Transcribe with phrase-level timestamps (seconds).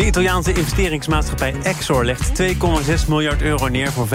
[0.00, 4.10] De Italiaanse investeringsmaatschappij Exor legt 2,6 miljard euro neer voor 15%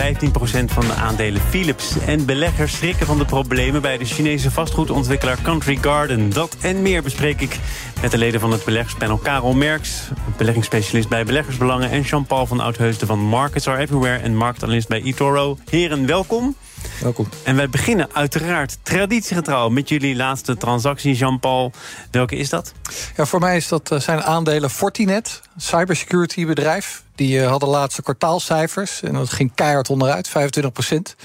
[0.65, 1.99] van de aandelen Philips.
[2.05, 6.29] En beleggers schrikken van de problemen bij de Chinese vastgoedontwikkelaar Country Garden.
[6.29, 7.59] Dat en meer bespreek ik
[8.01, 10.01] met de leden van het beleggerspanel Karel Merks,
[10.37, 15.57] beleggingsspecialist bij Beleggersbelangen, en Jean-Paul van Oudheusden van Markets Are Everywhere en marktanalist bij eToro.
[15.69, 16.55] Heren, welkom.
[17.01, 17.29] Welkom.
[17.43, 21.71] En wij beginnen uiteraard traditiegetrouw met jullie laatste transactie, Jean-Paul.
[22.11, 22.73] Welke is dat?
[23.15, 27.03] Ja, voor mij is dat, eh, zijn aandelen Fortinet, cybersecurity bedrijf.
[27.15, 31.15] Die uh, hadden laatste kwartaalcijfers en dat ging keihard onderuit, 25 procent.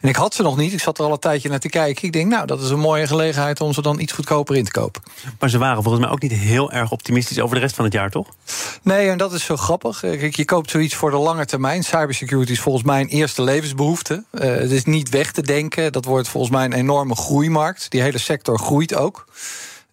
[0.00, 2.04] En ik had ze nog niet, ik zat er al een tijdje naar te kijken.
[2.04, 4.70] Ik denk, nou, dat is een mooie gelegenheid om ze dan iets goedkoper in te
[4.70, 5.02] kopen.
[5.38, 7.92] Maar ze waren volgens mij ook niet heel erg optimistisch over de rest van het
[7.92, 8.28] jaar, toch?
[8.82, 10.02] Nee, en dat is zo grappig.
[10.02, 11.84] Eh, kijk, je koopt zoiets voor de lange termijn.
[11.84, 14.24] Cybersecurity is volgens mij een eerste levensbehoefte.
[14.32, 15.92] Uh, het is niet weg te denken.
[15.92, 17.90] Dat wordt volgens mij een enorme groeimarkt.
[17.90, 19.26] Die hele sector groeit ook.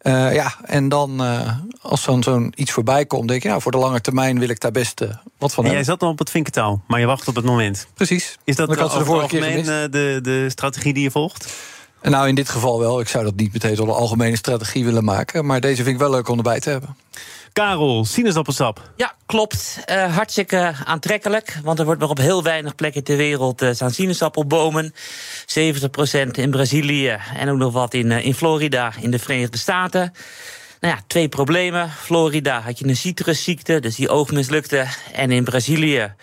[0.08, 3.72] Uh, ja, en dan uh, als zo'n zo'n iets voorbij komt, denk je, nou, voor
[3.72, 5.72] de lange termijn wil ik daar best uh, wat van en hebben.
[5.74, 7.88] Jij zat al op het vinkentaal, maar je wacht op het moment.
[7.94, 8.38] Precies.
[8.44, 11.54] Is dat de over het algemeen de, de strategie die je volgt?
[12.02, 13.00] En nou, in dit geval wel.
[13.00, 15.46] Ik zou dat niet meteen tot een algemene strategie willen maken.
[15.46, 16.98] Maar deze vind ik wel leuk om erbij te hebben.
[17.56, 18.92] Karel, sinaasappelsap.
[18.96, 19.80] Ja, klopt.
[19.92, 21.58] Uh, hartstikke aantrekkelijk.
[21.64, 24.94] Want er wordt nog op heel weinig plekken ter wereld uh, sinaasappelbomen.
[24.94, 24.96] 70%
[26.32, 30.14] in Brazilië en ook nog wat in, uh, in Florida in de Verenigde Staten.
[30.80, 31.90] Nou ja, twee problemen.
[31.90, 34.86] Florida had je een citrusziekte, dus die oog mislukte.
[35.14, 36.14] En in Brazilië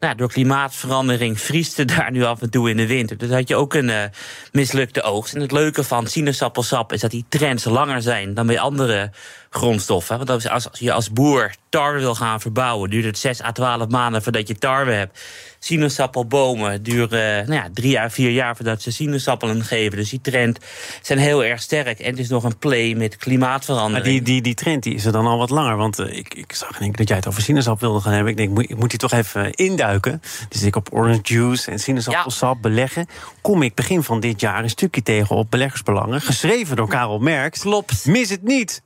[0.00, 3.18] nou, door klimaatverandering vriest het daar nu af en toe in de winter.
[3.18, 4.10] Dus had je ook een
[4.52, 5.34] mislukte oogst.
[5.34, 9.10] En het leuke van sinaasappelsap is dat die trends langer zijn dan bij andere
[9.50, 10.16] grondstoffen.
[10.16, 13.88] Want als, als je als boer tarwe wil gaan verbouwen, duurt het 6 à 12
[13.88, 15.20] maanden voordat je tarwe hebt.
[15.58, 19.96] Sinaasappelbomen duren nou ja, drie à vier jaar voordat ze sinaasappelen geven.
[19.96, 20.58] Dus die trend
[21.02, 21.98] zijn heel erg sterk.
[21.98, 24.04] En het is nog een play met klimaatverandering.
[24.04, 25.76] Maar die, die, die trend die is er dan al wat langer.
[25.76, 28.30] Want uh, ik, ik zag denk dat jij het over sinaasappel wilde gaan hebben.
[28.30, 30.22] Ik denk, ik moet die toch even induiken.
[30.48, 32.60] Dus ik op orange juice en sinaasappelsap ja.
[32.60, 33.06] beleggen.
[33.40, 36.20] Kom ik begin van dit jaar een stukje tegen op beleggersbelangen.
[36.20, 37.60] Geschreven door Karel Merks.
[37.60, 38.06] Klopt.
[38.06, 38.82] Mis het niet.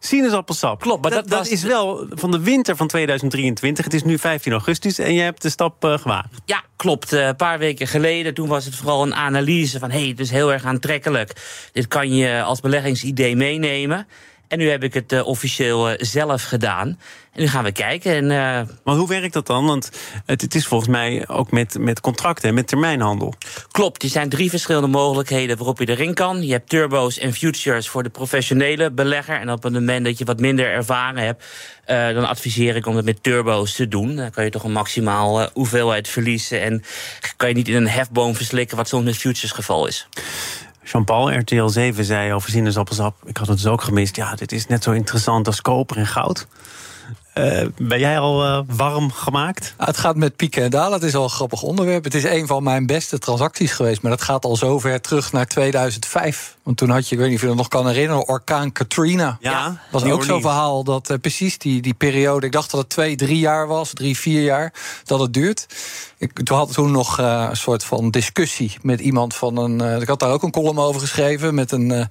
[0.60, 1.02] Klopt.
[1.02, 3.84] Maar dat, dat, dat was is wel van de winter van 2023.
[3.84, 6.28] Het is nu 15 augustus en je hebt de stap uh, gewaagd.
[6.44, 7.12] Ja, klopt.
[7.12, 9.90] Uh, een paar weken geleden, toen was het vooral een analyse van...
[9.90, 11.32] hé, hey, het is heel erg aantrekkelijk.
[11.72, 14.06] Dit kan je als beleggingsidee meenemen.
[14.48, 16.98] En nu heb ik het uh, officieel uh, zelf gedaan.
[17.32, 18.14] En nu gaan we kijken.
[18.14, 18.74] En, uh...
[18.84, 19.66] Maar hoe werkt dat dan?
[19.66, 19.90] Want
[20.26, 23.34] het, het, is volgens mij ook met, met contracten en met termijnhandel.
[23.70, 26.46] Klopt, er zijn drie verschillende mogelijkheden waarop je erin kan.
[26.46, 29.40] Je hebt turbo's en futures voor de professionele belegger.
[29.40, 31.44] En op het moment dat je wat minder ervaren hebt...
[32.14, 34.16] dan adviseer ik om het met turbo's te doen.
[34.16, 36.60] Dan kan je toch een maximaal hoeveelheid verliezen.
[36.60, 36.82] En
[37.36, 38.76] kan je niet in een hefboom verslikken...
[38.76, 40.08] wat soms met futures het geval is.
[40.84, 43.16] Jean-Paul, RTL 7, zei over sinaasappelsap...
[43.24, 46.06] ik had het dus ook gemist, ja, dit is net zo interessant als koper en
[46.06, 46.46] goud.
[47.34, 49.74] Uh, ben jij al uh, warm gemaakt?
[49.76, 50.92] Nou, het gaat met pieken en dalen.
[50.92, 52.04] Het is al een grappig onderwerp.
[52.04, 54.02] Het is een van mijn beste transacties geweest.
[54.02, 56.53] Maar dat gaat al zover terug naar 2005.
[56.64, 58.28] Want toen had je, ik weet niet of je dat nog kan herinneren...
[58.28, 59.38] orkaan Katrina.
[59.40, 62.46] Ja, dat was ook zo'n verhaal dat uh, precies die, die periode...
[62.46, 64.72] ik dacht dat het twee, drie jaar was, drie, vier jaar,
[65.04, 65.66] dat het duurt.
[66.18, 69.82] Ik toen had toen nog uh, een soort van discussie met iemand van een...
[69.82, 71.54] Uh, ik had daar ook een column over geschreven...
[71.54, 72.04] met een, uh,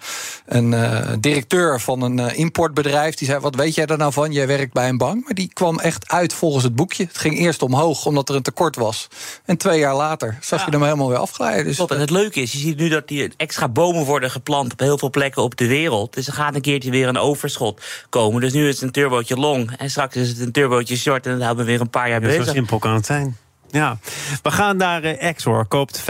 [0.45, 0.75] een
[1.21, 3.15] directeur van een importbedrijf.
[3.15, 4.31] Die zei, wat weet jij er nou van?
[4.31, 5.23] Jij werkt bij een bank.
[5.25, 7.03] Maar die kwam echt uit volgens het boekje.
[7.03, 9.07] Het ging eerst omhoog, omdat er een tekort was.
[9.45, 10.65] En twee jaar later zag ja.
[10.65, 11.65] je hem helemaal weer afglijden.
[11.65, 14.41] Dus Klopt, en het leuke is, je ziet nu dat die extra bomen worden geplant...
[14.49, 16.13] op heel veel plekken op de wereld.
[16.13, 18.41] Dus er gaat een keertje weer een overschot komen.
[18.41, 19.71] Dus nu is het een turbootje long.
[19.77, 21.25] En straks is het een turbootje short.
[21.25, 22.45] En dan houden we weer een paar jaar ja, bezig.
[22.45, 23.37] Zo simpel kan het zijn.
[23.73, 23.97] Ja,
[24.41, 25.65] we gaan naar uh, Exor.
[25.65, 26.03] Koopt 15%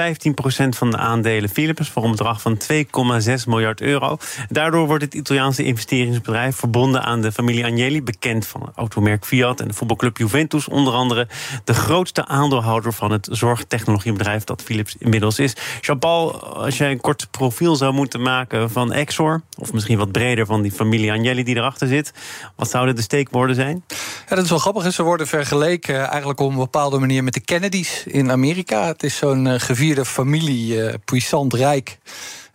[0.70, 4.18] van de aandelen Philips voor een bedrag van 2,6 miljard euro.
[4.50, 9.60] Daardoor wordt het Italiaanse investeringsbedrijf verbonden aan de familie Agnelli, bekend van het automerk Fiat
[9.60, 11.28] en de voetbalclub Juventus, onder andere
[11.64, 15.56] de grootste aandeelhouder van het zorgtechnologiebedrijf dat Philips inmiddels is.
[15.82, 20.46] Jean-Paul, als jij een kort profiel zou moeten maken van Exor, of misschien wat breder
[20.46, 22.14] van die familie Agnelli die erachter zit,
[22.56, 23.84] wat zouden de steekwoorden zijn?
[24.30, 24.94] Ja, dat is wel grappig.
[24.94, 28.88] Ze worden vergeleken eigenlijk op een bepaalde manier met de Kennedys in Amerika.
[28.88, 31.98] Het is zo'n uh, gevierde familie, uh, puissant rijk.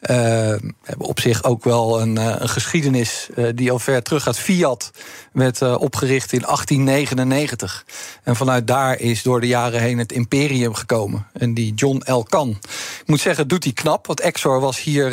[0.00, 4.38] Hebben op zich ook wel een, een geschiedenis die al ver terug gaat.
[4.38, 4.90] Fiat
[5.32, 7.84] werd opgericht in 1899.
[8.22, 11.26] En vanuit daar is door de jaren heen het imperium gekomen.
[11.32, 12.22] En die John L.
[12.22, 12.48] Kan.
[13.00, 14.06] Ik moet zeggen, doet hij knap.
[14.06, 15.10] Want Exor was hier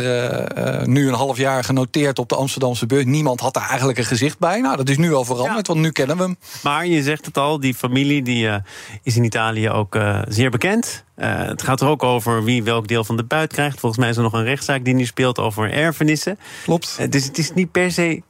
[0.87, 3.05] nu een half jaar genoteerd op de Amsterdamse beurs.
[3.05, 4.61] Niemand had daar eigenlijk een gezicht bij.
[4.61, 6.37] Nou, dat is nu al veranderd, want nu kennen we hem.
[6.63, 8.55] Maar je zegt het al, die familie die, uh,
[9.03, 11.03] is in Italië ook uh, zeer bekend.
[11.17, 13.79] Uh, het gaat er ook over wie welk deel van de buit krijgt.
[13.79, 16.39] Volgens mij is er nog een rechtszaak die nu speelt over erfenissen.
[16.63, 17.11] Klopt.
[17.11, 18.21] dus het is niet per se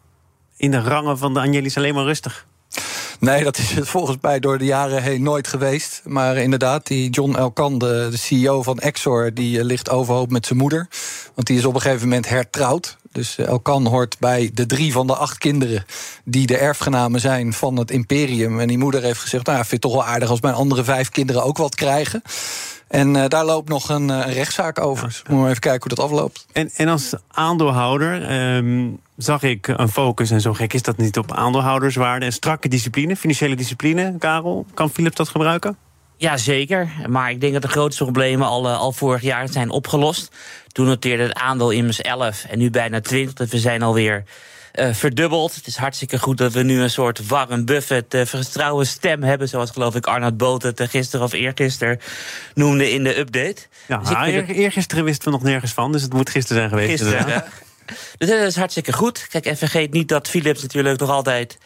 [0.58, 2.46] in de rangen van de Angelis alleen maar rustig.
[3.20, 6.02] Nee, dat is het volgens mij door de jaren heen nooit geweest.
[6.06, 10.60] Maar inderdaad, die John Elkan, de, de CEO van Exor, die ligt overhoop met zijn
[10.60, 10.88] moeder.
[11.36, 12.98] Want die is op een gegeven moment hertrouwd.
[13.12, 15.86] Dus eh, Elkan hoort bij de drie van de acht kinderen
[16.24, 18.60] die de erfgenamen zijn van het imperium.
[18.60, 20.84] En die moeder heeft gezegd: Nou, ik vind het toch wel aardig als mijn andere
[20.84, 22.22] vijf kinderen ook wat krijgen.
[22.96, 25.08] En uh, daar loopt nog een, uh, rechtszaak over.
[25.08, 26.46] Dus moeten we even kijken hoe dat afloopt.
[26.52, 31.18] En, en als aandeelhouder um, zag ik een focus, en zo gek is dat niet,
[31.18, 34.16] op aandeelhouderswaarde en strakke discipline, financiële discipline.
[34.20, 35.78] Karel, kan Philips dat gebruiken?
[36.18, 36.90] Ja, zeker.
[37.08, 40.36] Maar ik denk dat de grootste problemen al, al vorig jaar zijn opgelost.
[40.68, 43.34] Toen noteerde het aandeel immers 11 en nu bijna 20.
[43.34, 44.24] Dus we zijn alweer
[44.76, 45.56] uh, verdubbeld.
[45.56, 49.50] Het is hartstikke goed dat we nu een soort Warren Buffett uh, vertrouwen stem hebben.
[49.50, 52.00] Zoals geloof ik Arnoud Boot het uh, gisteren of eergisteren
[52.54, 53.62] noemde in de update.
[53.88, 57.02] Ja, dus eer, eergisteren wisten we nog nergens van, dus het moet gisteren zijn geweest.
[57.02, 57.46] Gisteren, ja.
[58.18, 59.28] Dus dat is hartstikke goed.
[59.28, 61.58] Kijk, en vergeet niet dat Philips natuurlijk nog altijd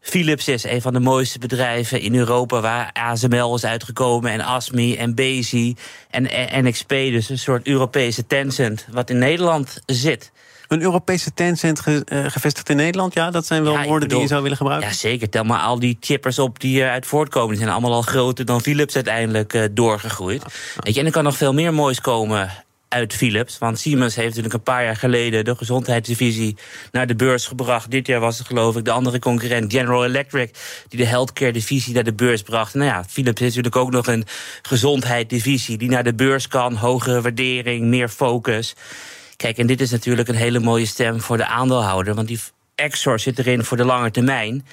[0.00, 4.96] Philips is een van de mooiste bedrijven in Europa waar ASML is uitgekomen en ASMI
[4.96, 5.76] en Bezi
[6.10, 6.28] en
[6.64, 10.32] NXP, dus een soort Europese Tencent wat in Nederland zit.
[10.70, 14.08] Een Europese Tencent ge, uh, gevestigd in Nederland, ja, dat zijn wel ja, woorden bedoel,
[14.08, 14.88] die je zou willen gebruiken.
[14.88, 15.28] Ja, zeker.
[15.28, 17.48] Tel maar al die chippers op die eruit voortkomen.
[17.48, 20.42] Die zijn allemaal al groter dan Philips uiteindelijk uh, doorgegroeid.
[20.76, 22.50] Weet je, en er kan nog veel meer moois komen
[22.88, 23.58] uit Philips.
[23.58, 26.56] Want Siemens heeft natuurlijk een paar jaar geleden de gezondheidsdivisie
[26.92, 27.90] naar de beurs gebracht.
[27.90, 30.50] Dit jaar was het geloof ik de andere concurrent General Electric
[30.88, 32.74] die de healthcare divisie naar de beurs bracht.
[32.74, 34.24] Nou ja, Philips heeft natuurlijk ook nog een
[34.62, 36.74] gezondheidsdivisie die naar de beurs kan.
[36.74, 38.74] Hogere waardering, meer focus.
[39.40, 42.14] Kijk, en dit is natuurlijk een hele mooie stem voor de aandeelhouder.
[42.14, 42.40] Want die
[42.74, 44.66] Exor zit erin voor de lange termijn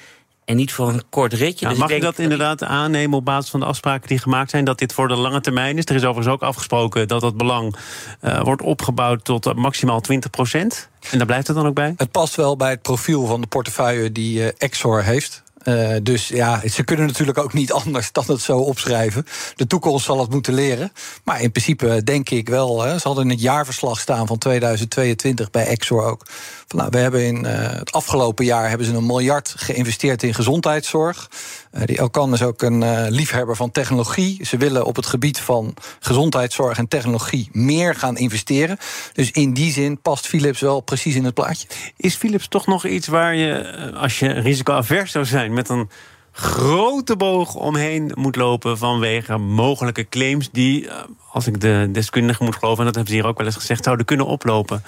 [0.44, 1.64] en niet voor een kort ritje.
[1.64, 4.64] Ja, dus mag je dat inderdaad aannemen op basis van de afspraken die gemaakt zijn...
[4.64, 5.84] dat dit voor de lange termijn is?
[5.84, 7.76] Er is overigens ook afgesproken dat dat belang
[8.22, 10.88] uh, wordt opgebouwd tot uh, maximaal 20 procent.
[11.10, 11.94] En daar blijft het dan ook bij?
[11.96, 15.42] Het past wel bij het profiel van de portefeuille die uh, Exor heeft.
[15.68, 19.26] Uh, dus ja, ze kunnen natuurlijk ook niet anders dan het zo opschrijven.
[19.56, 20.92] De toekomst zal het moeten leren.
[21.24, 22.82] Maar in principe denk ik wel.
[22.82, 26.26] Hè, ze hadden in het jaarverslag staan van 2022 bij Exor ook.
[26.66, 30.34] Van, nou, we hebben in uh, het afgelopen jaar hebben ze een miljard geïnvesteerd in
[30.34, 31.30] gezondheidszorg.
[31.72, 34.46] Uh, die Elkan is ook een liefhebber van technologie.
[34.46, 38.78] Ze willen op het gebied van gezondheidszorg en technologie meer gaan investeren.
[39.12, 41.68] Dus in die zin past Philips wel precies in het plaatje.
[41.96, 45.90] Is Philips toch nog iets waar je, als je risicoavers zou zijn, met een
[46.32, 50.88] grote boog omheen moet lopen vanwege mogelijke claims die,
[51.32, 53.84] als ik de deskundigen moet geloven, en dat hebben ze hier ook wel eens gezegd,
[53.84, 54.82] zouden kunnen oplopen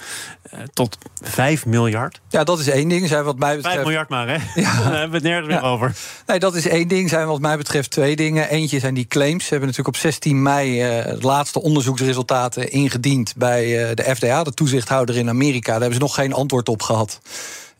[0.53, 2.21] uh, tot 5 miljard.
[2.29, 3.07] Ja, dat is één ding.
[3.07, 3.75] Zijn wat mij betreft...
[3.75, 4.61] 5 miljard maar, hè?
[4.61, 4.73] Ja.
[4.83, 5.95] Daar hebben we het nergens meer over.
[6.25, 7.09] Nee, dat is één ding.
[7.09, 8.49] Zijn wat mij betreft twee dingen.
[8.49, 9.43] Eentje zijn die claims.
[9.43, 14.43] Ze hebben natuurlijk op 16 mei uh, de laatste onderzoeksresultaten ingediend bij uh, de FDA,
[14.43, 15.71] de toezichthouder in Amerika.
[15.71, 17.19] Daar hebben ze nog geen antwoord op gehad.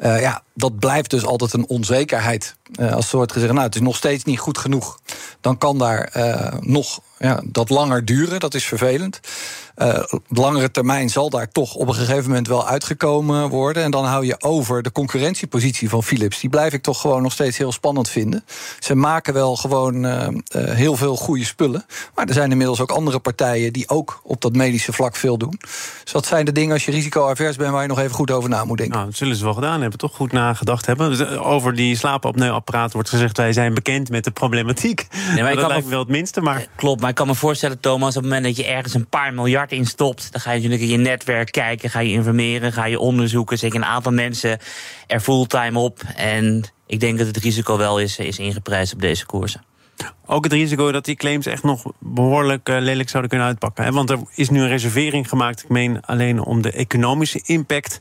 [0.02, 2.56] Uh, ja, dat blijft dus altijd een onzekerheid.
[2.80, 5.00] Uh, als er wordt gezegd, nou, het is nog steeds niet goed genoeg.
[5.42, 8.40] Dan kan daar uh, nog ja, dat langer duren.
[8.40, 9.20] Dat is vervelend.
[9.78, 13.84] Uh, langere termijn zal daar toch op een gegeven moment wel uitgekomen worden.
[13.84, 16.40] En dan hou je over de concurrentiepositie van Philips.
[16.40, 18.46] Die blijf ik toch gewoon nog steeds heel spannend vinden.
[18.80, 21.86] Ze maken wel gewoon uh, uh, heel veel goede spullen.
[22.16, 25.56] Maar er zijn inmiddels ook andere partijen die ook op dat medische vlak veel doen.
[26.04, 28.50] Dus dat zijn de dingen als je risicoavers bent waar je nog even goed over
[28.50, 28.96] na moet denken.
[28.96, 31.10] Nou, dat zullen ze wel gedaan hebben, toch goed nagedacht hebben.
[31.10, 35.08] Dus over die slaapapneuapparaten wordt gezegd wij zijn bekend met de problematiek.
[35.34, 36.68] Nee, maar dat lijkt me wel het minste, maar...
[36.76, 39.34] Klopt, maar ik kan me voorstellen, Thomas, op het moment dat je ergens een paar
[39.34, 42.86] miljard in stopt, dan ga je natuurlijk in je netwerk kijken, ga je informeren, ga
[42.86, 43.58] je onderzoeken.
[43.58, 44.60] Zeker een aantal mensen
[45.08, 46.02] er fulltime op.
[46.16, 49.64] En ik denk dat het risico wel is, is ingeprijsd op deze koersen.
[50.26, 53.84] Ook het risico dat die claims echt nog behoorlijk uh, lelijk zouden kunnen uitpakken.
[53.84, 53.92] Hè?
[53.92, 58.00] Want er is nu een reservering gemaakt, ik meen alleen om de economische impact,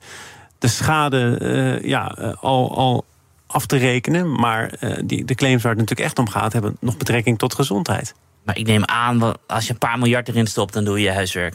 [0.59, 3.05] de schade uh, ja, uh, al, al
[3.47, 4.33] af te rekenen.
[4.33, 4.73] Maar
[5.05, 8.15] die, de claims waar het natuurlijk echt om gaat, hebben nog betrekking tot gezondheid.
[8.51, 11.55] Maar ik neem aan, als je een paar miljard erin stopt, dan doe je huiswerk.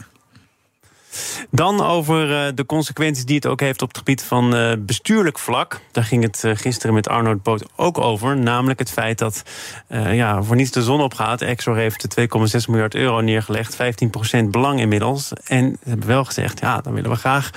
[1.50, 5.80] Dan over de consequenties die het ook heeft op het gebied van bestuurlijk vlak.
[5.92, 8.36] Daar ging het gisteren met Arnold Boot ook over.
[8.36, 9.42] Namelijk het feit dat
[9.88, 11.40] ja, voor niets de zon opgaat.
[11.40, 12.26] Exor heeft 2,6
[12.68, 15.32] miljard euro neergelegd, 15% belang inmiddels.
[15.32, 17.50] En ze hebben wel gezegd, ja, dan willen we graag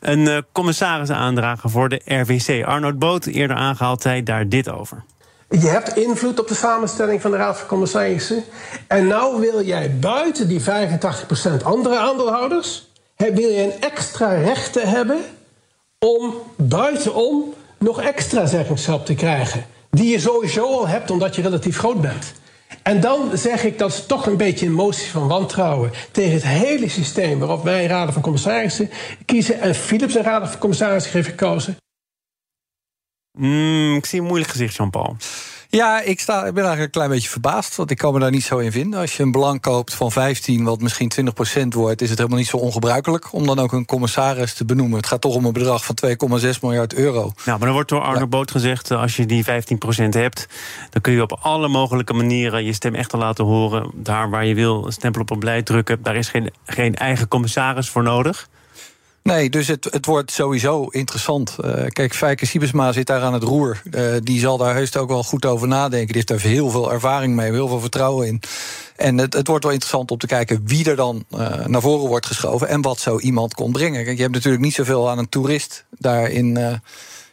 [0.00, 2.64] een commissaris aandragen voor de RWC.
[2.64, 5.04] Arnold Boot, eerder aangehaald, zei daar dit over.
[5.48, 8.44] Je hebt invloed op de samenstelling van de Raad van Commissarissen.
[8.86, 10.64] En nou wil jij buiten die 85%
[11.62, 12.88] andere aandeelhouders...
[13.16, 15.18] wil je een extra rechten hebben
[15.98, 19.66] om buitenom nog extra zeggenschap te krijgen.
[19.90, 22.32] Die je sowieso al hebt omdat je relatief groot bent.
[22.82, 26.44] En dan zeg ik dat is toch een beetje een motie van wantrouwen tegen het
[26.44, 28.90] hele systeem waarop wij raden van commissarissen
[29.24, 31.76] kiezen en Philips een raden van commissarissen heeft gekozen.
[33.38, 35.16] Mm, ik zie een moeilijk gezicht, Jean-Paul.
[35.68, 37.76] Ja, ik, sta, ik ben eigenlijk een klein beetje verbaasd.
[37.76, 39.00] Want ik kan me daar niet zo in vinden.
[39.00, 41.12] Als je een belang koopt van 15, wat misschien
[41.64, 44.96] 20% wordt, is het helemaal niet zo ongebruikelijk om dan ook een commissaris te benoemen.
[44.96, 47.20] Het gaat toch om een bedrag van 2,6 miljard euro.
[47.20, 49.48] Nou, maar dan wordt door Arno Boot gezegd: eh, als je die 15%
[50.08, 50.46] hebt,
[50.90, 53.90] dan kun je op alle mogelijke manieren je stem echt laten horen.
[53.94, 56.02] Daar waar je wil, een stempel op een beleid drukken.
[56.02, 58.48] Daar is geen, geen eigen commissaris voor nodig.
[59.24, 61.56] Nee, dus het, het wordt sowieso interessant.
[61.64, 63.82] Uh, kijk, Fijke Siebesma zit daar aan het roer.
[63.90, 66.06] Uh, die zal daar heus ook wel goed over nadenken.
[66.06, 68.40] Die heeft daar heel veel ervaring mee, heel veel vertrouwen in.
[68.96, 72.08] En het, het wordt wel interessant om te kijken wie er dan uh, naar voren
[72.08, 72.68] wordt geschoven...
[72.68, 74.16] en wat zo iemand kon brengen.
[74.16, 76.80] Je hebt natuurlijk niet zoveel aan een toerist daar in,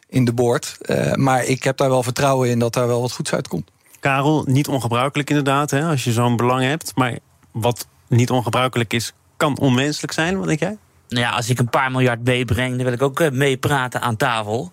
[0.09, 0.77] in de boord.
[1.15, 3.71] maar ik heb daar wel vertrouwen in dat daar wel wat goeds uitkomt.
[3.99, 6.91] Karel, niet ongebruikelijk inderdaad, hè, als je zo'n belang hebt.
[6.95, 7.19] Maar
[7.51, 10.77] wat niet ongebruikelijk is, kan onmenselijk zijn, wat denk jij?
[11.11, 14.17] Nou ja, als ik een paar miljard meebreng, dan wil ik ook uh, meepraten aan
[14.17, 14.71] tafel.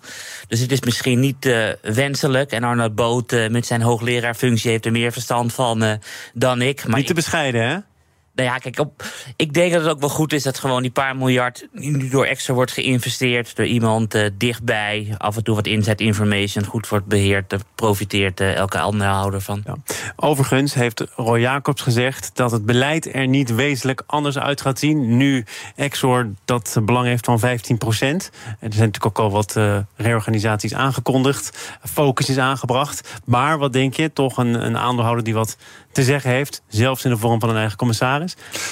[0.49, 2.50] Dus het is misschien niet uh, wenselijk.
[2.50, 6.00] En Arnold Boot uh, met zijn hoogleraarfunctie heeft er meer verstand van
[6.35, 6.87] dan ik.
[6.87, 7.76] Maar niet te bescheiden, hè?
[8.38, 9.04] Nou ja, kijk, op,
[9.37, 12.25] ik denk dat het ook wel goed is dat gewoon die paar miljard nu door
[12.25, 13.57] extra wordt geïnvesteerd.
[13.57, 15.14] Door iemand uh, dichtbij.
[15.16, 17.50] Af en toe wat inside information goed wordt beheerd.
[17.50, 19.62] Daar profiteert uh, elke aandeelhouder van.
[19.64, 19.76] Ja.
[20.16, 25.16] Overigens heeft Roy Jacobs gezegd dat het beleid er niet wezenlijk anders uit gaat zien.
[25.16, 25.45] Nu
[25.76, 28.30] Exor dat belang heeft van 15 procent.
[28.45, 31.76] Er zijn natuurlijk ook al wat uh, reorganisaties aangekondigd.
[31.83, 33.18] Focus is aangebracht.
[33.25, 34.12] Maar wat denk je?
[34.12, 35.57] Toch een, een aandeelhouder die wat
[35.92, 38.27] te zeggen heeft, zelfs in de vorm van een eigen commissaris.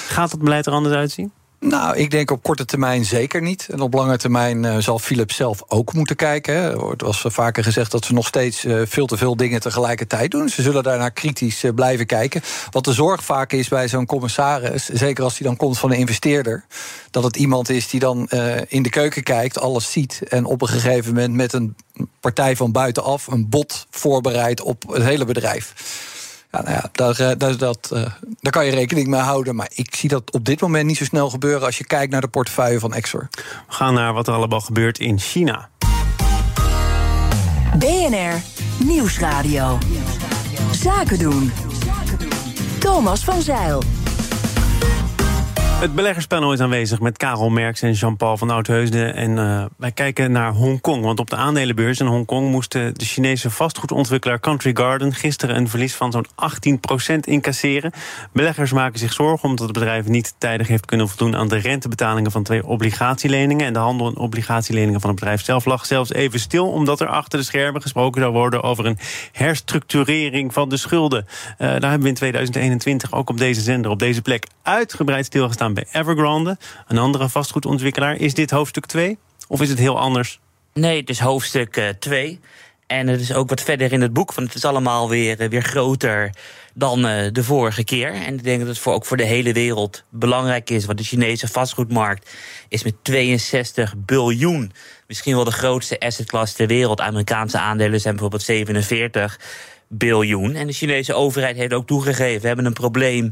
[0.07, 1.31] Gaat het beleid er anders uitzien?
[1.59, 3.67] Nou, ik denk op korte termijn zeker niet.
[3.71, 6.55] En op lange termijn uh, zal Philips zelf ook moeten kijken.
[6.55, 6.89] Hè.
[6.89, 10.49] Het was vaker gezegd dat ze nog steeds uh, veel te veel dingen tegelijkertijd doen.
[10.49, 12.41] Ze zullen daarnaar kritisch uh, blijven kijken.
[12.71, 15.97] Wat de zorg vaak is bij zo'n commissaris, zeker als die dan komt van een
[15.97, 16.65] investeerder,
[17.11, 18.29] dat het iemand is die dan
[18.67, 21.75] in de keuken kijkt, alles ziet en op een gegeven moment met een
[22.19, 25.73] partij van buitenaf een bod voorbereidt op het hele bedrijf.
[26.57, 28.05] Ja, nou ja, daar, eh, daar, dat, uh,
[28.39, 29.55] daar kan je rekening mee houden.
[29.55, 32.21] Maar ik zie dat op dit moment niet zo snel gebeuren als je kijkt naar
[32.21, 33.27] de portefeuille van Exor.
[33.31, 35.69] We gaan naar wat er allemaal gebeurt in China.
[37.77, 38.41] BNR
[38.85, 39.77] Nieuwsradio.
[40.71, 41.51] Zaken doen.
[42.79, 43.83] Thomas van Zeil.
[45.77, 49.15] Het beleggerspanel is aanwezig met Karel Merks en Jean-Paul van Oudheusden.
[49.15, 51.03] En uh, wij kijken naar Hongkong.
[51.03, 55.95] Want op de aandelenbeurs in Hongkong moest de Chinese vastgoedontwikkelaar Country Garden gisteren een verlies
[55.95, 56.25] van zo'n
[57.13, 57.91] 18% incasseren.
[58.31, 62.31] Beleggers maken zich zorgen omdat het bedrijf niet tijdig heeft kunnen voldoen aan de rentebetalingen
[62.31, 63.65] van twee obligatieleningen.
[63.65, 67.07] En de handel in obligatieleningen van het bedrijf zelf lag zelfs even stil, omdat er
[67.07, 68.97] achter de schermen gesproken zou worden over een
[69.31, 71.25] herstructurering van de schulden.
[71.27, 75.65] Uh, daar hebben we in 2021 ook op deze zender, op deze plek, uitgebreid stilgestaan
[75.73, 76.57] bij Evergrande,
[76.87, 78.15] een andere vastgoedontwikkelaar.
[78.15, 80.39] Is dit hoofdstuk 2 of is het heel anders?
[80.73, 82.31] Nee, het is hoofdstuk 2.
[82.31, 82.37] Uh,
[82.87, 85.49] en het is ook wat verder in het boek, want het is allemaal weer, uh,
[85.49, 86.29] weer groter
[86.73, 88.13] dan uh, de vorige keer.
[88.13, 90.85] En ik denk dat het voor, ook voor de hele wereld belangrijk is.
[90.85, 92.29] Want de Chinese vastgoedmarkt
[92.67, 94.71] is met 62 biljoen
[95.07, 97.01] misschien wel de grootste assetklasse ter wereld.
[97.01, 99.39] Amerikaanse aandelen zijn bijvoorbeeld 47
[99.87, 100.55] biljoen.
[100.55, 103.31] En de Chinese overheid heeft ook toegegeven: we hebben een probleem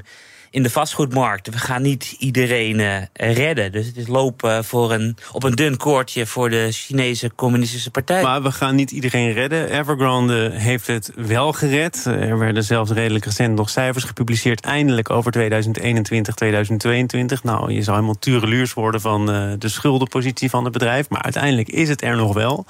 [0.56, 1.50] in de vastgoedmarkt.
[1.50, 3.72] We gaan niet iedereen uh, redden.
[3.72, 8.24] Dus het is lopen voor een, op een dun koordje voor de Chinese Communistische Partij.
[8.24, 9.70] Maar we gaan niet iedereen redden.
[9.70, 12.06] Evergrande heeft het wel gered.
[12.06, 14.62] Er werden zelfs redelijk recent nog cijfers gepubliceerd.
[14.62, 17.44] Eindelijk over 2021, 2022.
[17.44, 21.10] Nou, je zou helemaal tureluurs worden van uh, de schuldenpositie van het bedrijf.
[21.10, 22.66] Maar uiteindelijk is het er nog wel.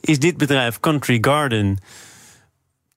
[0.00, 1.78] Is dit bedrijf Country Garden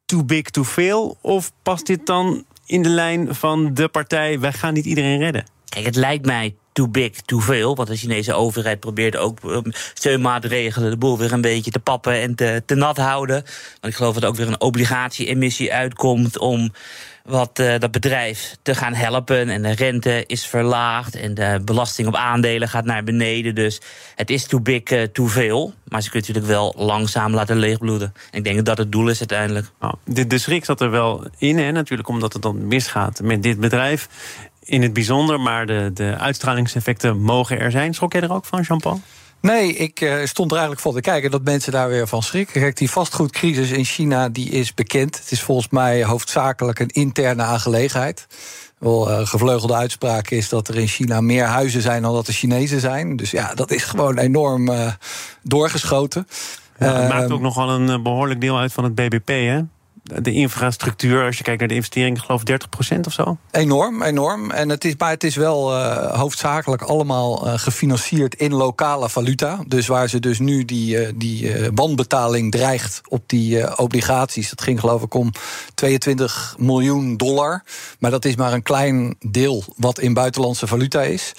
[0.05, 1.17] too big to fail?
[1.22, 4.39] Of past dit dan in de lijn van de partij...
[4.39, 5.45] wij gaan niet iedereen redden?
[5.69, 7.75] Kijk, het lijkt mij too big, too veel.
[7.75, 10.89] Want de Chinese overheid probeert ook um, steunmaatregelen...
[10.89, 13.43] de boel weer een beetje te pappen en te, te nat houden.
[13.81, 16.38] Want ik geloof dat er ook weer een obligatie-emissie uitkomt...
[16.38, 16.72] om
[17.25, 19.50] wat uh, dat bedrijf te gaan helpen.
[19.50, 23.55] En de rente is verlaagd en de belasting op aandelen gaat naar beneden.
[23.55, 23.82] Dus
[24.15, 25.74] het is too big, uh, too veel.
[25.88, 28.13] Maar ze kunnen natuurlijk wel langzaam laten leegbloeden.
[28.32, 29.67] En ik denk dat dat het doel is uiteindelijk.
[30.03, 33.60] De, de schrik zat er wel in, hè, natuurlijk, omdat het dan misgaat met dit
[33.60, 34.10] bedrijf.
[34.63, 37.94] In het bijzonder, maar de, de uitstralingseffecten mogen er zijn.
[37.94, 39.01] Schrok jij er ook van, Jean-Paul?
[39.45, 42.61] Nee, ik uh, stond er eigenlijk voor te kijken dat mensen daar weer van schrikken.
[42.61, 45.17] Kijk, die vastgoedcrisis in China die is bekend.
[45.19, 48.27] Het is volgens mij hoofdzakelijk een interne aangelegenheid.
[48.77, 52.33] Wel, uh, gevleugelde uitspraak is dat er in China meer huizen zijn dan dat er
[52.33, 53.15] Chinezen zijn.
[53.15, 54.91] Dus ja, dat is gewoon enorm uh,
[55.43, 56.27] doorgeschoten.
[56.79, 59.61] Ja, het maakt ook nogal een behoorlijk deel uit van het BBP, hè?
[60.13, 63.38] De infrastructuur, als je kijkt naar de investeringen, geloof ik 30% of zo?
[63.51, 64.51] Enorm, enorm.
[64.51, 69.63] En het is, maar het is wel uh, hoofdzakelijk allemaal uh, gefinancierd in lokale valuta.
[69.67, 74.50] Dus waar ze dus nu die, uh, die wanbetaling dreigt op die obligaties.
[74.50, 75.31] Dat ging geloof ik om
[75.74, 77.63] 22 miljoen dollar.
[78.00, 81.33] Maar dat is maar een klein deel wat in buitenlandse valuta is.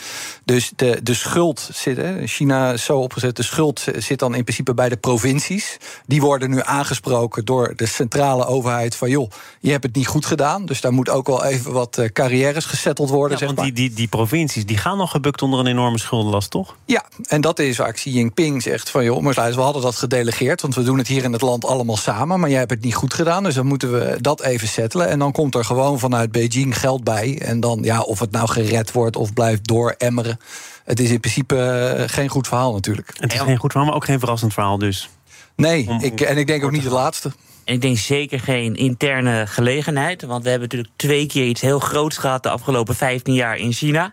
[0.45, 4.45] Dus de, de schuld zit, hè, China is zo opgezet, de schuld zit dan in
[4.45, 5.77] principe bij de provincies.
[6.07, 10.27] Die worden nu aangesproken door de centrale overheid van joh, je hebt het niet goed
[10.27, 10.67] gedaan.
[10.67, 13.31] Dus daar moet ook wel even wat uh, carrières gesetteld worden.
[13.31, 13.75] Ja, zeg want maar.
[13.75, 16.77] die, die, die provincies die gaan nog gebukt onder een enorme schuldenlast, toch?
[16.85, 20.63] Ja, en dat is waar Xi Jinping zegt van joh, maar we hadden dat gedelegeerd,
[20.63, 22.95] want we doen het hier in het land allemaal samen, maar jij hebt het niet
[22.95, 25.09] goed gedaan, dus dan moeten we dat even settelen.
[25.09, 27.39] En dan komt er gewoon vanuit Beijing geld bij.
[27.39, 30.39] En dan ja, of het nou gered wordt of blijft dooremmeren.
[30.85, 33.11] Het is in principe uh, geen goed verhaal natuurlijk.
[33.21, 35.09] Het is geen goed verhaal, maar ook geen verrassend verhaal dus.
[35.57, 37.33] Nee, ik, en ik denk ook niet het laatste.
[37.67, 40.23] Ik denk zeker geen interne gelegenheid.
[40.23, 43.73] Want we hebben natuurlijk twee keer iets heel groots gehad de afgelopen 15 jaar in
[43.73, 44.13] China.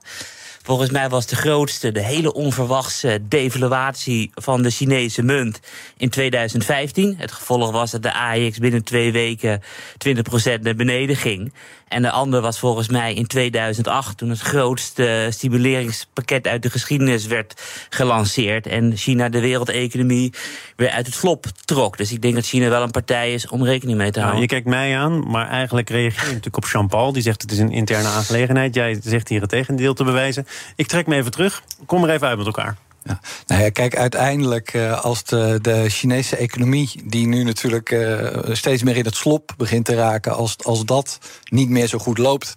[0.65, 5.60] Volgens mij was de grootste, de hele onverwachte devaluatie van de Chinese munt
[5.98, 7.15] in 2015.
[7.17, 9.62] Het gevolg was dat de AEX binnen twee weken
[10.08, 11.53] 20% naar beneden ging.
[11.88, 17.25] En de andere was volgens mij in 2008, toen het grootste stimuleringspakket uit de geschiedenis
[17.25, 18.67] werd gelanceerd.
[18.67, 20.34] En China de wereldeconomie
[20.75, 21.98] weer uit het slop trok.
[21.98, 24.41] Dus ik denk dat China wel een partij is om rekening mee te houden.
[24.41, 27.13] Nou, je kijkt mij aan, maar eigenlijk reageer je natuurlijk op Jean-Paul.
[27.13, 28.75] Die zegt het is een interne aangelegenheid.
[28.75, 30.48] Jij zegt hier het tegendeel te bewijzen.
[30.75, 31.63] Ik trek me even terug.
[31.86, 32.77] Kom er even uit met elkaar.
[33.03, 33.19] Ja.
[33.48, 37.01] Nou ja, kijk, uiteindelijk als de, de Chinese economie...
[37.03, 40.36] die nu natuurlijk uh, steeds meer in het slop begint te raken...
[40.36, 42.55] als, als dat niet meer zo goed loopt...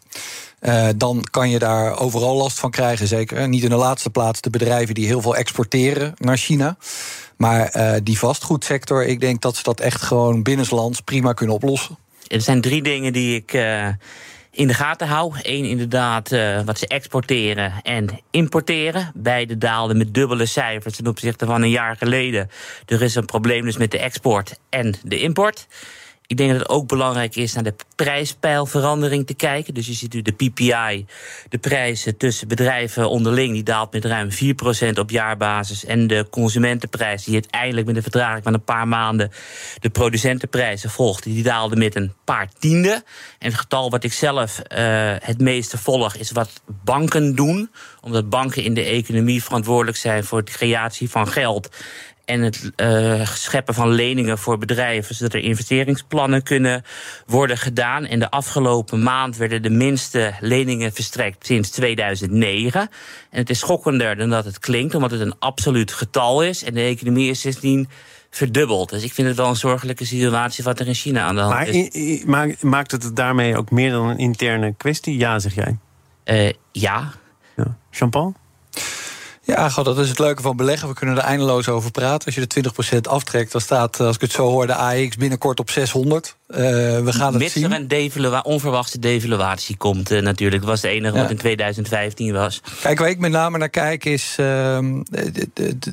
[0.61, 3.49] Uh, dan kan je daar overal last van krijgen, zeker.
[3.49, 6.77] Niet in de laatste plaats de bedrijven die heel veel exporteren naar China.
[7.37, 11.99] Maar uh, die vastgoedsector, ik denk dat ze dat echt gewoon binnenlands prima kunnen oplossen.
[12.27, 13.89] Er zijn drie dingen die ik uh,
[14.57, 15.35] in de gaten hou.
[15.43, 19.11] Eén, inderdaad, uh, wat ze exporteren en importeren.
[19.15, 22.51] Beide daalden met dubbele cijfers ten opzichte van een jaar geleden.
[22.87, 25.67] Er is een probleem dus met de export en de import.
[26.27, 29.75] Ik denk dat het ook belangrijk is naar de prijspeilverandering te kijken.
[29.75, 31.07] Dus je ziet nu de PPI,
[31.49, 34.29] de prijzen tussen bedrijven onderling, die daalt met ruim
[34.95, 35.85] 4% op jaarbasis.
[35.85, 39.31] En de consumentenprijs, die uiteindelijk met een vertraging van een paar maanden
[39.81, 43.03] de producentenprijzen volgt, die daalde met een paar tiende.
[43.39, 46.51] En het getal wat ik zelf uh, het meeste volg, is wat
[46.85, 47.71] banken doen.
[48.01, 51.69] Omdat banken in de economie verantwoordelijk zijn voor de creatie van geld
[52.27, 56.83] en het uh, scheppen van leningen voor bedrijven, zodat er investeringsplannen kunnen
[57.27, 58.05] worden gedaan.
[58.05, 62.81] En de afgelopen maand werden de minste leningen verstrekt sinds 2009.
[62.81, 62.89] En
[63.39, 66.65] het is schokkender dan dat het klinkt, omdat het een absoluut getal is.
[66.65, 67.89] En de economie is sindsdien
[68.31, 68.91] verdubbeld.
[68.91, 71.55] Dus ik vind het wel een zorgelijke situatie wat er in China aan de hand
[71.55, 72.25] maar is.
[72.25, 75.19] Maar maakt het daarmee ook meer dan een interne kwestie?
[75.19, 75.79] Ja, zeg jij.
[76.25, 77.13] Uh, ja.
[77.57, 77.77] ja.
[77.91, 78.35] Jean-Paul?
[79.47, 80.89] Ja, God, dat is het leuke van beleggen.
[80.89, 82.27] We kunnen er eindeloos over praten.
[82.27, 85.61] Als je de 20% aftrekt, dan staat, als ik het zo hoor, de AX binnenkort
[85.61, 86.37] op 600.
[86.49, 87.65] Uh, we gaan het Mits zien.
[87.65, 90.63] er een devalua onverwachte devaluatie komt, uh, natuurlijk.
[90.63, 91.21] Dat was het enige ja.
[91.21, 92.61] wat in 2015 was.
[92.81, 94.79] Kijk, waar ik met name naar kijk, is uh,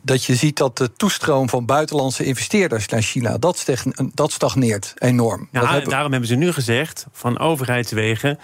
[0.04, 3.66] dat je ziet dat de toestroom van buitenlandse investeerders naar China, dat,
[4.14, 5.48] dat stagneert enorm.
[5.52, 5.90] Ja, dat hebben...
[5.90, 8.40] daarom hebben ze nu gezegd, van overheidswegen.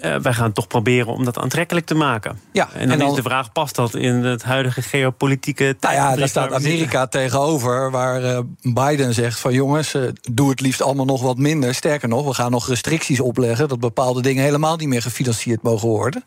[0.00, 2.40] Uh, wij gaan toch proberen om dat aantrekkelijk te maken.
[2.52, 5.94] Ja, en dan, en dan is de vraag: past dat in het huidige geopolitieke Nou
[5.94, 10.82] ja, daar staat Amerika tegenover, waar uh, Biden zegt: van jongens, uh, doe het liefst
[10.82, 11.74] allemaal nog wat minder.
[11.74, 15.88] Sterker nog, we gaan nog restricties opleggen dat bepaalde dingen helemaal niet meer gefinancierd mogen
[15.88, 16.24] worden.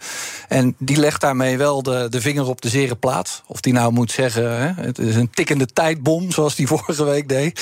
[0.47, 3.41] En die legt daarmee wel de, de vinger op de zere plaats.
[3.45, 7.29] Of die nou moet zeggen: hè, het is een tikkende tijdbom, zoals die vorige week
[7.29, 7.61] deed.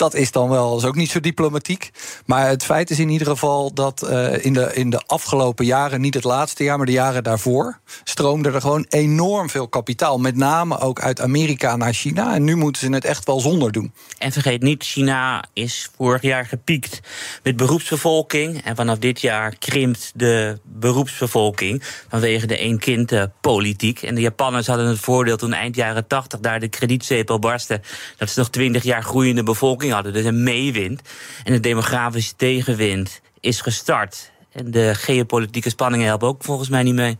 [0.00, 1.90] Dat is dan wel is ook niet zo diplomatiek.
[2.26, 6.00] Maar het feit is in ieder geval dat uh, in, de, in de afgelopen jaren,
[6.00, 10.18] niet het laatste jaar, maar de jaren daarvoor, stroomde er gewoon enorm veel kapitaal.
[10.18, 12.34] Met name ook uit Amerika naar China.
[12.34, 13.92] En nu moeten ze het echt wel zonder doen.
[14.18, 17.00] En vergeet niet, China is vorig jaar gepiekt
[17.42, 18.64] met beroepsbevolking.
[18.64, 24.02] En vanaf dit jaar krimpt de beroepsbevolking vanwege de één-kind-politiek.
[24.02, 27.80] En de Japanners hadden het voordeel toen eind jaren 80 daar de kredietzeepel barstte.
[28.16, 31.02] dat ze nog 20 jaar groeiende bevolking Dus een meewind.
[31.44, 34.30] En de demografische tegenwind is gestart.
[34.52, 37.18] En de geopolitieke spanningen helpen ook volgens mij niet mee.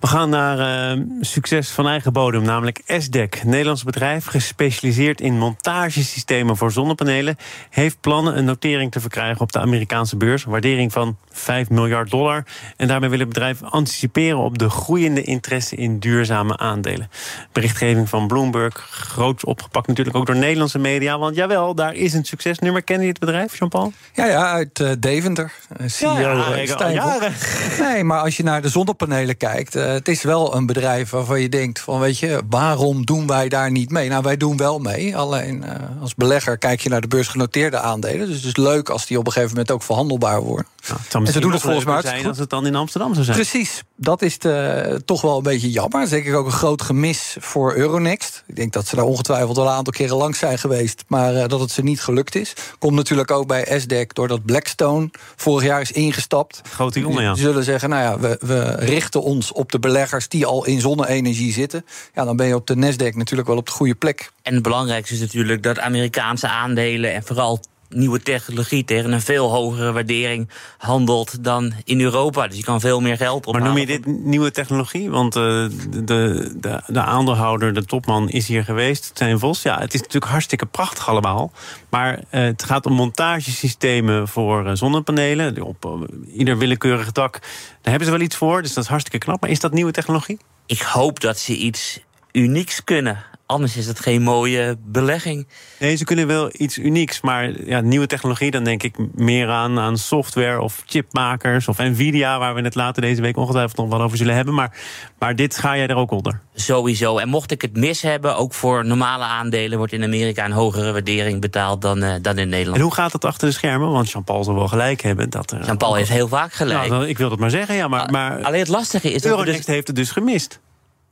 [0.00, 3.44] We gaan naar uh, succes van eigen bodem, namelijk SDEC.
[3.44, 7.36] Nederlands bedrijf, gespecialiseerd in montagesystemen voor zonnepanelen...
[7.70, 10.44] heeft plannen een notering te verkrijgen op de Amerikaanse beurs.
[10.44, 12.44] waardering van 5 miljard dollar.
[12.76, 17.10] En daarmee wil het bedrijf anticiperen op de groeiende interesse in duurzame aandelen.
[17.52, 21.18] Berichtgeving van Bloomberg, groot opgepakt natuurlijk ook door Nederlandse media.
[21.18, 22.82] Want jawel, daar is een succesnummer.
[22.82, 23.92] Ken je het bedrijf, Jean-Paul?
[24.12, 25.52] Ja, ja, uit uh, Deventer.
[25.86, 27.32] CEO ja, ja, jaren.
[27.80, 31.40] Nee, maar als je naar de zonnepanelen kijkt eh, het is wel een bedrijf waarvan
[31.40, 34.08] je denkt: van weet je, waarom doen wij daar niet mee?
[34.08, 35.16] Nou, wij doen wel mee.
[35.16, 38.26] Alleen uh, als belegger kijk je naar de beursgenoteerde aandelen.
[38.26, 40.66] Dus het is leuk als die op een gegeven moment ook verhandelbaar worden.
[40.88, 43.36] Nou, en ze doen het volgens mij zijn als het dan in Amsterdam zou zijn.
[43.36, 46.12] Precies, dat is de, toch wel een beetje jammer.
[46.12, 48.44] Ik ook een groot gemis voor Euronext.
[48.46, 51.44] Ik denk dat ze daar ongetwijfeld wel een aantal keren langs zijn geweest, maar uh,
[51.46, 52.52] dat het ze niet gelukt is.
[52.78, 56.60] Komt natuurlijk ook bij SDEC doordat Blackstone vorig jaar is ingestapt.
[56.72, 57.34] Grote jongen, ja.
[57.34, 60.80] Ze zullen zeggen: nou ja, we, we richten ons op de beleggers die al in
[60.80, 61.84] zonne-energie zitten.
[62.14, 64.30] Ja, dan ben je op de Nasdaq natuurlijk wel op de goede plek.
[64.42, 69.50] En het belangrijkste is natuurlijk dat Amerikaanse aandelen en vooral nieuwe technologie tegen een veel
[69.50, 72.46] hogere waardering handelt dan in Europa.
[72.46, 73.60] Dus je kan veel meer geld ophalen.
[73.60, 75.10] Maar noem je dit nieuwe technologie?
[75.10, 79.62] Want uh, de, de, de aandeelhouder, de topman, is hier geweest, zijn Vos.
[79.62, 81.52] Ja, het is natuurlijk hartstikke prachtig allemaal.
[81.88, 85.62] Maar uh, het gaat om montagesystemen voor uh, zonnepanelen.
[85.62, 87.32] Op ieder willekeurig dak.
[87.32, 87.40] Daar
[87.82, 89.40] hebben ze wel iets voor, dus dat is hartstikke knap.
[89.40, 90.38] Maar is dat nieuwe technologie?
[90.66, 92.00] Ik hoop dat ze iets
[92.32, 93.24] unieks kunnen.
[93.46, 95.46] Anders is het geen mooie belegging.
[95.78, 97.20] Nee, ze kunnen wel iets unieks.
[97.20, 102.38] Maar ja, nieuwe technologie, dan denk ik meer aan, aan software of chipmakers of Nvidia,
[102.38, 104.54] waar we het later deze week ongetwijfeld nog wel over zullen hebben.
[104.54, 104.76] Maar,
[105.18, 106.40] maar dit ga jij er ook onder.
[106.54, 107.18] Sowieso.
[107.18, 110.92] En mocht ik het mis hebben, ook voor normale aandelen wordt in Amerika een hogere
[110.92, 112.76] waardering betaald dan, uh, dan in Nederland.
[112.76, 113.90] En hoe gaat het achter de schermen?
[113.90, 115.30] Want Jean-Paul zal wel gelijk hebben.
[115.30, 116.88] dat Jean-Paul heeft heel vaak gelijk.
[116.88, 117.88] Nou, ik wil het maar zeggen, ja.
[117.88, 119.24] Maar, maar Alleen het lastige is.
[119.24, 119.74] Euronext dat dus...
[119.74, 120.60] heeft het dus gemist.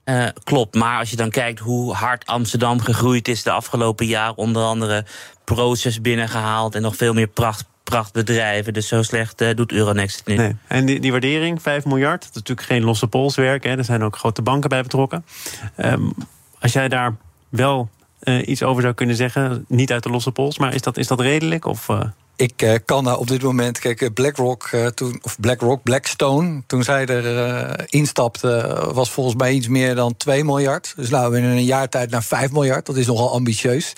[0.04, 4.32] Uh, klopt, maar als je dan kijkt hoe hard Amsterdam gegroeid is de afgelopen jaar,
[4.34, 5.04] onder andere
[5.44, 8.72] Proces binnengehaald en nog veel meer pracht, prachtbedrijven.
[8.72, 10.36] Dus zo slecht uh, doet Euronext het niet.
[10.36, 10.56] Nee.
[10.66, 13.64] En die, die, waardering, 5 miljard, dat is natuurlijk geen losse polswerk.
[13.64, 13.76] Hè.
[13.76, 15.24] Er zijn ook grote banken bij betrokken.
[15.76, 16.12] Um,
[16.58, 17.16] als jij daar
[17.48, 17.88] wel
[18.22, 21.06] uh, iets over zou kunnen zeggen, niet uit de losse pols, maar is dat, is
[21.06, 21.64] dat redelijk?
[21.64, 21.88] Of,
[22.36, 26.62] ik uh, kan nou op dit moment, kijk, eh, BlackRock, uh, toen, of BlackRock, Blackstone,
[26.66, 30.92] toen zij er uh, instapte, was volgens mij iets meer dan 2 miljard.
[30.96, 32.86] Dus nou, in een jaar tijd naar 5 miljard.
[32.86, 33.92] Dat is nogal ambitieus.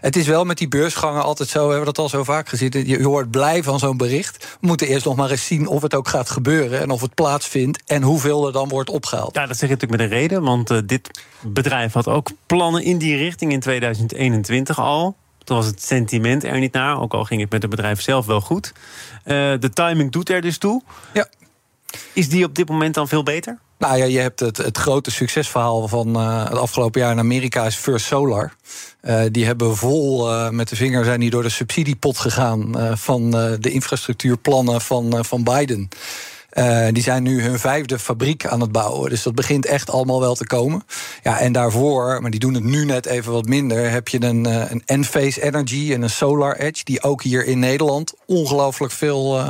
[0.00, 2.86] Het is wel met die beursgangen altijd zo, we hebben dat al zo vaak gezien.
[2.86, 4.56] Je hoort blij van zo'n bericht.
[4.60, 7.14] We moeten eerst nog maar eens zien of het ook gaat gebeuren en of het
[7.14, 9.34] plaatsvindt en hoeveel er dan wordt opgehaald.
[9.34, 12.98] Ja, dat zeg je natuurlijk met een reden, want dit bedrijf had ook plannen in
[12.98, 15.16] die richting in 2021 al.
[15.44, 18.26] Toen was het sentiment er niet naar, ook al ging het met het bedrijf zelf
[18.26, 18.72] wel goed.
[19.24, 20.82] Uh, de timing doet er dus toe.
[21.12, 21.28] Ja.
[22.12, 23.58] Is die op dit moment dan veel beter?
[23.78, 27.66] Nou ja, je hebt het, het grote succesverhaal van uh, het afgelopen jaar in Amerika
[27.66, 28.54] is First Solar.
[29.02, 33.30] Uh, die hebben vol uh, met de vinger zijn die door de subsidiepot gegaan van
[33.30, 35.88] de infrastructuurplannen van, van Biden.
[36.52, 39.10] Uh, die zijn nu hun vijfde fabriek aan het bouwen.
[39.10, 40.82] Dus dat begint echt allemaal wel te komen.
[41.22, 44.46] Ja, en daarvoor, maar die doen het nu net even wat minder, heb je een,
[44.46, 49.38] uh, een Enphase Energy en een Solar Edge, die ook hier in Nederland ongelooflijk veel.
[49.38, 49.48] Uh,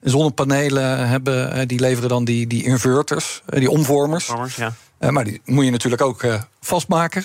[0.00, 4.28] zonnepanelen hebben, die leveren dan die, die inverters, die omvormers.
[4.28, 4.56] Omvormers,
[4.98, 5.10] ja.
[5.10, 6.24] maar die moet je natuurlijk ook
[6.60, 7.24] vastmaken.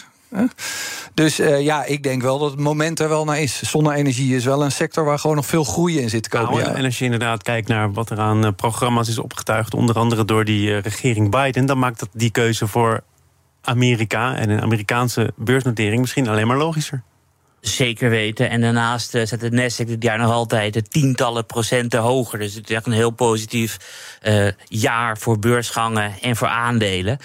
[1.14, 3.64] Dus uh, ja, ik denk wel dat het moment er wel naar is.
[3.64, 6.64] Zonne-energie is wel een sector waar gewoon nog veel groei in zit te komen.
[6.64, 9.96] Nou, en als je inderdaad kijkt naar wat er aan uh, programma's is opgetuigd, onder
[9.96, 13.04] andere door die uh, regering Biden, dan maakt dat die keuze voor
[13.62, 17.02] Amerika en een Amerikaanse beursnotering misschien alleen maar logischer.
[17.60, 18.50] Zeker weten.
[18.50, 22.40] En daarnaast zet het Nasdaq dit jaar nog altijd de tientallen procenten hoger.
[22.40, 23.78] Dus het is echt een heel positief
[24.68, 27.18] jaar voor beursgangen en voor aandelen.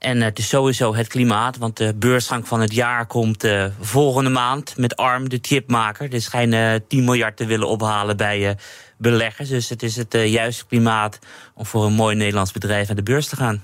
[0.00, 4.30] En het is sowieso het klimaat, want de beursgang van het jaar komt uh, volgende
[4.30, 6.14] maand met ARM, de chipmaker.
[6.14, 8.50] Er schijnen 10 miljard te willen ophalen bij uh,
[8.96, 9.48] beleggers.
[9.48, 11.18] Dus het is het uh, juiste klimaat
[11.54, 13.60] om voor een mooi Nederlands bedrijf naar de beurs te gaan.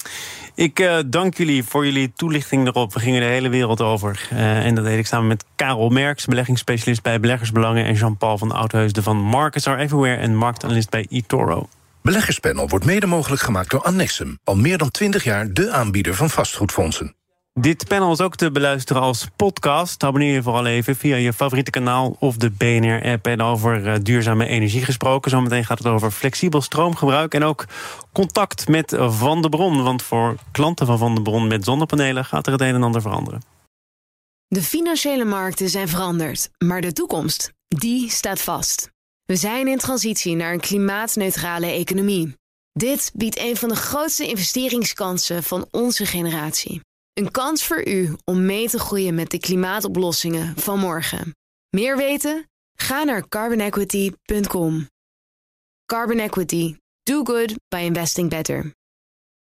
[0.55, 2.93] Ik dank jullie voor jullie toelichting erop.
[2.93, 4.29] We gingen de hele wereld over.
[4.31, 7.85] en dat deed ik samen met Karel Merks, beleggingsspecialist bij Beleggersbelangen...
[7.85, 10.17] en Jean-Paul van Oudheusden van Markets Are Everywhere...
[10.17, 11.69] en marktanalist bij eToro.
[12.07, 14.39] Beleggerspanel wordt mede mogelijk gemaakt door Annexum.
[14.45, 17.17] Al meer dan 20 jaar de aanbieder van vastgoedfondsen.
[17.53, 20.05] Dit panel is ook te beluisteren als podcast.
[20.05, 23.27] Abonneer je vooral even via je favoriete kanaal of de BNR-app.
[23.27, 25.31] En over uh, duurzame energie gesproken.
[25.31, 27.35] Zometeen gaat het over flexibel stroomgebruik.
[27.35, 27.65] En ook
[28.13, 29.83] contact met Van de Bron.
[29.83, 33.01] Want voor klanten van Van de Bron met zonnepanelen gaat er het een en ander
[33.01, 33.43] veranderen.
[34.49, 36.51] De financiële markten zijn veranderd.
[36.59, 38.95] Maar de toekomst, die staat vast.
[39.27, 42.35] We zijn in transitie naar een klimaatneutrale economie.
[42.73, 46.81] Dit biedt een van de grootste investeringskansen van onze generatie.
[47.13, 51.35] Een kans voor u om mee te groeien met de klimaatoplossingen van morgen.
[51.77, 52.49] Meer weten?
[52.79, 54.89] Ga naar carbonequity.com.
[55.87, 56.77] Carbon Equity.
[57.03, 58.73] Do good by investing better.